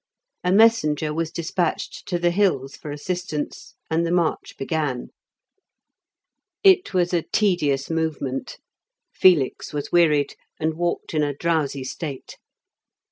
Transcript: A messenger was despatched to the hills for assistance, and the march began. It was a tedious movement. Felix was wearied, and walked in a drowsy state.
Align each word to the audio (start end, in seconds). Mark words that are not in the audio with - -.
A 0.43 0.51
messenger 0.51 1.13
was 1.13 1.29
despatched 1.29 2.07
to 2.07 2.17
the 2.17 2.31
hills 2.31 2.75
for 2.75 2.89
assistance, 2.89 3.75
and 3.87 4.03
the 4.03 4.11
march 4.11 4.57
began. 4.57 5.09
It 6.63 6.91
was 6.95 7.13
a 7.13 7.21
tedious 7.21 7.87
movement. 7.91 8.57
Felix 9.13 9.73
was 9.73 9.91
wearied, 9.91 10.33
and 10.59 10.73
walked 10.73 11.13
in 11.13 11.21
a 11.21 11.35
drowsy 11.37 11.83
state. 11.83 12.37